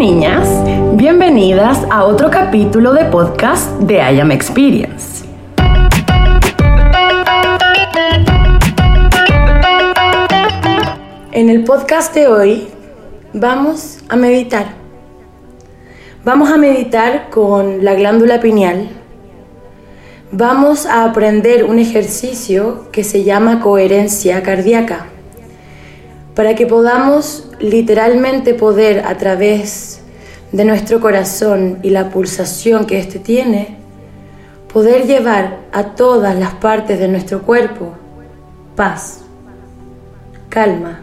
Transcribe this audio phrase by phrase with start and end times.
[0.00, 0.48] niñas,
[0.96, 5.26] bienvenidas a otro capítulo de podcast de I Am Experience.
[11.32, 12.68] En el podcast de hoy
[13.34, 14.68] vamos a meditar.
[16.24, 18.88] Vamos a meditar con la glándula pineal.
[20.32, 25.08] Vamos a aprender un ejercicio que se llama coherencia cardíaca
[26.34, 30.00] para que podamos literalmente poder a través
[30.52, 33.76] de nuestro corazón y la pulsación que éste tiene,
[34.72, 37.94] poder llevar a todas las partes de nuestro cuerpo
[38.76, 39.20] paz,
[40.48, 41.00] calma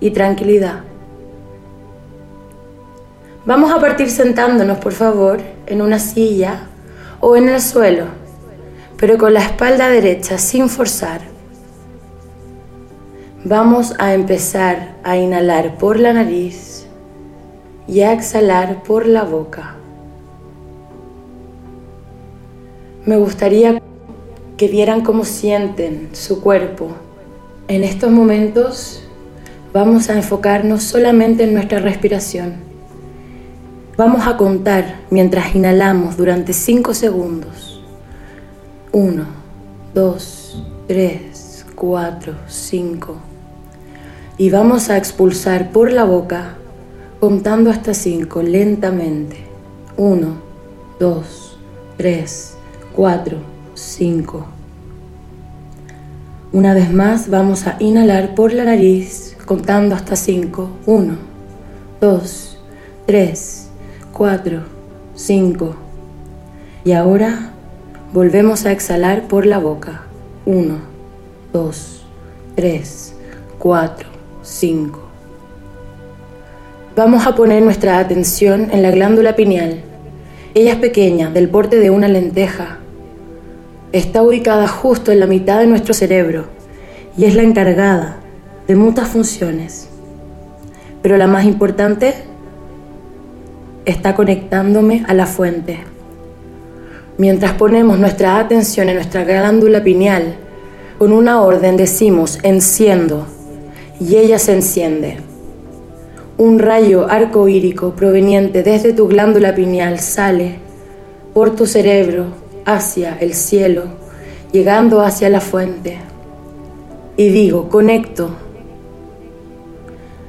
[0.00, 0.80] y tranquilidad.
[3.44, 6.62] Vamos a partir sentándonos, por favor, en una silla
[7.20, 8.06] o en el suelo,
[8.96, 11.35] pero con la espalda derecha, sin forzar.
[13.48, 16.84] Vamos a empezar a inhalar por la nariz
[17.86, 19.76] y a exhalar por la boca.
[23.04, 23.80] Me gustaría
[24.56, 26.88] que vieran cómo sienten su cuerpo.
[27.68, 29.04] En estos momentos
[29.72, 32.54] vamos a enfocarnos solamente en nuestra respiración.
[33.96, 37.80] Vamos a contar mientras inhalamos durante 5 segundos.
[38.90, 39.24] 1,
[39.94, 43.25] 2, 3, 4, 5
[44.38, 46.56] y vamos a expulsar por la boca
[47.20, 49.46] contando hasta 5 lentamente.
[49.96, 50.28] 1,
[51.00, 51.58] 2,
[51.96, 52.54] 3,
[52.94, 53.38] 4,
[53.74, 54.46] 5.
[56.52, 60.70] Una vez más vamos a inhalar por la nariz contando hasta 5.
[60.84, 61.14] 1,
[62.00, 62.58] 2,
[63.06, 63.68] 3,
[64.12, 64.60] 4,
[65.14, 65.76] 5.
[66.84, 67.52] Y ahora
[68.12, 70.02] volvemos a exhalar por la boca.
[70.44, 70.76] 1,
[71.54, 72.06] 2,
[72.54, 73.14] 3,
[73.58, 74.15] 4,
[74.46, 75.00] 5.
[76.94, 79.80] Vamos a poner nuestra atención en la glándula pineal.
[80.54, 82.78] Ella es pequeña, del porte de una lenteja.
[83.90, 86.46] Está ubicada justo en la mitad de nuestro cerebro
[87.18, 88.18] y es la encargada
[88.68, 89.88] de muchas funciones.
[91.02, 92.14] Pero la más importante
[93.84, 95.80] está conectándome a la fuente.
[97.18, 100.36] Mientras ponemos nuestra atención en nuestra glándula pineal,
[100.98, 103.26] con una orden decimos enciendo
[104.00, 105.18] y ella se enciende.
[106.38, 110.56] Un rayo arcoírico proveniente desde tu glándula pineal sale
[111.32, 112.26] por tu cerebro
[112.64, 113.84] hacia el cielo,
[114.52, 115.98] llegando hacia la fuente.
[117.16, 118.30] Y digo, conecto.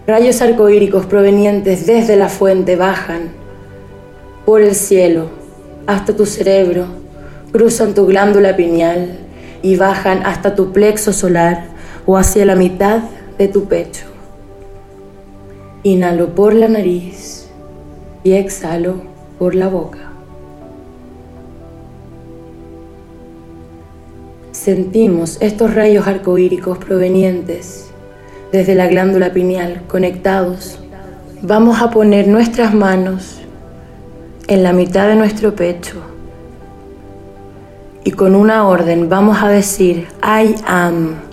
[0.05, 3.31] Rayos arcoíricos provenientes desde la fuente bajan
[4.45, 5.25] por el cielo
[5.87, 6.85] hasta tu cerebro,
[7.51, 9.17] cruzan tu glándula pineal
[9.61, 11.65] y bajan hasta tu plexo solar
[12.05, 13.01] o hacia la mitad
[13.37, 14.05] de tu pecho.
[15.83, 17.47] Inhalo por la nariz
[18.23, 18.95] y exhalo
[19.37, 20.11] por la boca.
[24.51, 27.89] Sentimos estos rayos arcoíricos provenientes
[28.51, 30.79] desde la glándula pineal conectados.
[31.41, 33.39] Vamos a poner nuestras manos
[34.47, 36.01] en la mitad de nuestro pecho
[38.03, 41.26] y con una orden vamos a decir I am.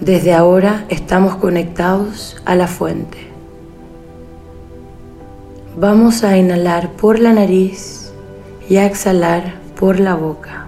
[0.00, 3.16] Desde ahora estamos conectados a la fuente.
[5.74, 8.12] Vamos a inhalar por la nariz
[8.68, 10.66] y a exhalar por la boca.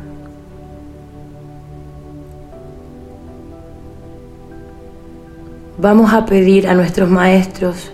[5.76, 7.92] Vamos a pedir a nuestros maestros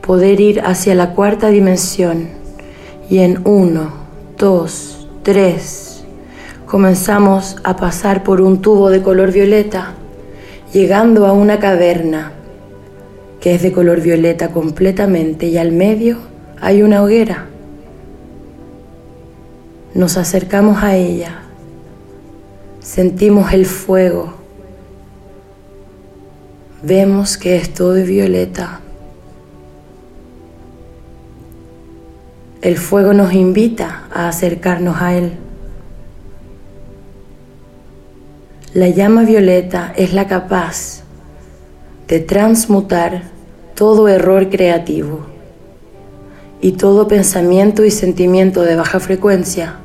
[0.00, 2.28] poder ir hacia la cuarta dimensión
[3.10, 3.90] y en uno,
[4.38, 6.04] dos, tres,
[6.66, 9.94] comenzamos a pasar por un tubo de color violeta
[10.72, 12.32] llegando a una caverna
[13.40, 16.18] que es de color violeta completamente y al medio
[16.60, 17.46] hay una hoguera.
[19.94, 21.42] Nos acercamos a ella,
[22.80, 24.32] sentimos el fuego,
[26.82, 28.80] vemos que es todo violeta.
[32.62, 35.32] El fuego nos invita a acercarnos a él.
[38.74, 41.02] La llama violeta es la capaz
[42.08, 43.24] de transmutar
[43.74, 45.26] todo error creativo
[46.62, 49.76] y todo pensamiento y sentimiento de baja frecuencia.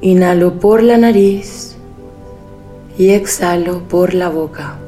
[0.00, 1.76] Inhalo por la nariz
[2.96, 4.78] y exhalo por la boca.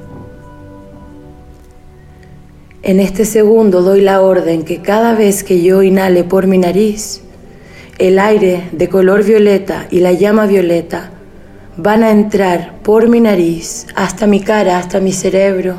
[2.82, 7.20] En este segundo doy la orden que cada vez que yo inhale por mi nariz,
[8.00, 11.11] el aire de color violeta y la llama violeta
[11.76, 15.76] van a entrar por mi nariz hasta mi cara, hasta mi cerebro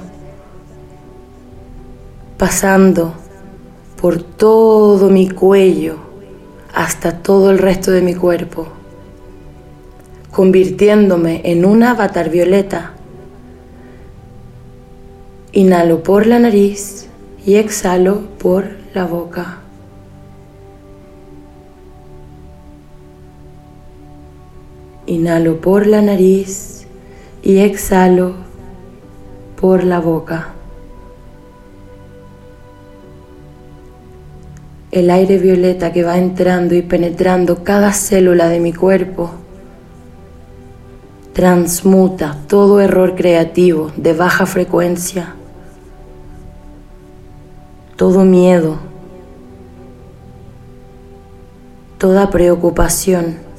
[2.41, 3.13] pasando
[4.01, 5.97] por todo mi cuello
[6.73, 8.67] hasta todo el resto de mi cuerpo,
[10.31, 12.93] convirtiéndome en un avatar violeta.
[15.51, 17.09] Inhalo por la nariz
[17.45, 19.60] y exhalo por la boca.
[25.11, 26.87] Inhalo por la nariz
[27.43, 28.31] y exhalo
[29.59, 30.53] por la boca.
[34.89, 39.31] El aire violeta que va entrando y penetrando cada célula de mi cuerpo
[41.33, 45.35] transmuta todo error creativo de baja frecuencia,
[47.97, 48.77] todo miedo,
[51.97, 53.50] toda preocupación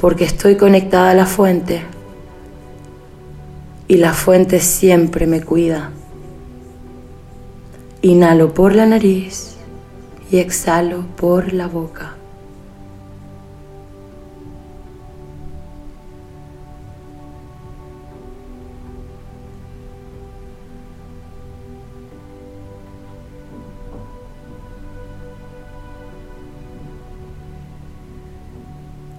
[0.00, 1.82] porque estoy conectada a la fuente
[3.86, 5.90] y la fuente siempre me cuida.
[8.00, 9.56] Inhalo por la nariz
[10.30, 12.14] y exhalo por la boca.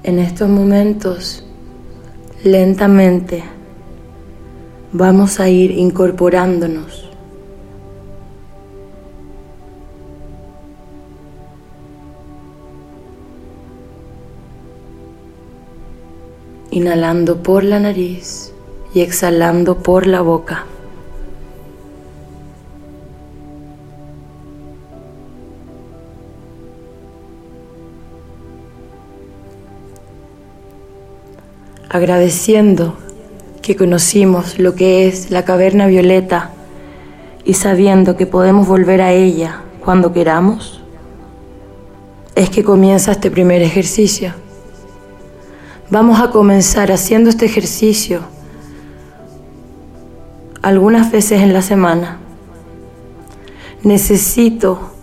[0.03, 1.45] En estos momentos,
[2.43, 3.43] lentamente,
[4.91, 7.07] vamos a ir incorporándonos.
[16.71, 18.51] Inhalando por la nariz
[18.95, 20.65] y exhalando por la boca.
[31.91, 32.95] Agradeciendo
[33.61, 36.51] que conocimos lo que es la caverna violeta
[37.43, 40.81] y sabiendo que podemos volver a ella cuando queramos,
[42.33, 44.33] es que comienza este primer ejercicio.
[45.89, 48.21] Vamos a comenzar haciendo este ejercicio
[50.61, 52.19] algunas veces en la semana.
[53.83, 54.93] Necesito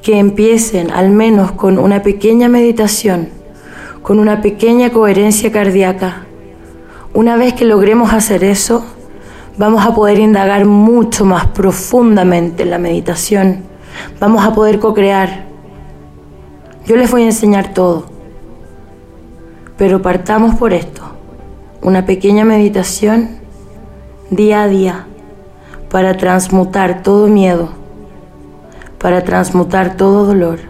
[0.00, 3.35] que empiecen al menos con una pequeña meditación
[4.06, 6.26] con una pequeña coherencia cardíaca.
[7.12, 8.86] Una vez que logremos hacer eso,
[9.58, 13.64] vamos a poder indagar mucho más profundamente en la meditación.
[14.20, 15.46] Vamos a poder co-crear.
[16.86, 18.06] Yo les voy a enseñar todo.
[19.76, 21.02] Pero partamos por esto.
[21.82, 23.38] Una pequeña meditación
[24.30, 25.06] día a día
[25.90, 27.70] para transmutar todo miedo,
[29.00, 30.60] para transmutar todo dolor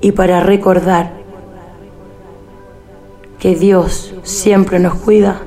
[0.00, 1.21] y para recordar
[3.42, 5.42] que Dios siempre nos cuida